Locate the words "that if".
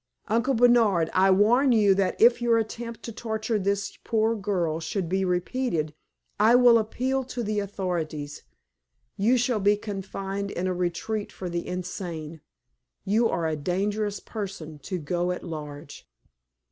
1.93-2.41